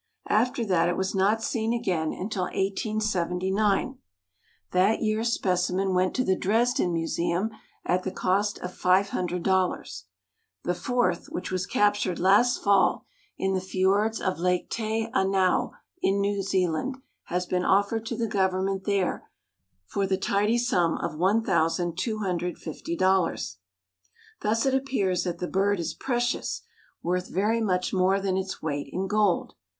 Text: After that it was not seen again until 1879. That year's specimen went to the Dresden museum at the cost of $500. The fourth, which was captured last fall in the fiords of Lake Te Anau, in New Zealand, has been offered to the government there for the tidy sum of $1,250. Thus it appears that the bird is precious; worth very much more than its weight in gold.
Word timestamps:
After 0.29 0.65
that 0.65 0.89
it 0.89 0.97
was 0.97 1.13
not 1.13 1.43
seen 1.43 1.73
again 1.73 2.11
until 2.11 2.45
1879. 2.45 3.99
That 4.71 5.03
year's 5.03 5.31
specimen 5.31 5.93
went 5.93 6.15
to 6.15 6.23
the 6.23 6.35
Dresden 6.35 6.91
museum 6.91 7.51
at 7.85 8.01
the 8.01 8.09
cost 8.09 8.57
of 8.61 8.73
$500. 8.75 10.03
The 10.63 10.73
fourth, 10.73 11.27
which 11.27 11.51
was 11.51 11.67
captured 11.67 12.17
last 12.19 12.63
fall 12.63 13.05
in 13.37 13.53
the 13.53 13.61
fiords 13.61 14.19
of 14.19 14.39
Lake 14.39 14.71
Te 14.71 15.07
Anau, 15.13 15.73
in 16.01 16.19
New 16.19 16.41
Zealand, 16.41 16.97
has 17.25 17.45
been 17.45 17.63
offered 17.63 18.03
to 18.07 18.15
the 18.17 18.25
government 18.25 18.85
there 18.85 19.29
for 19.85 20.07
the 20.07 20.17
tidy 20.17 20.57
sum 20.57 20.97
of 20.97 21.11
$1,250. 21.11 23.55
Thus 24.41 24.65
it 24.65 24.73
appears 24.73 25.23
that 25.25 25.37
the 25.37 25.47
bird 25.47 25.79
is 25.79 25.93
precious; 25.93 26.63
worth 27.03 27.27
very 27.29 27.61
much 27.61 27.93
more 27.93 28.19
than 28.19 28.35
its 28.35 28.63
weight 28.63 28.89
in 28.91 29.05
gold. 29.05 29.53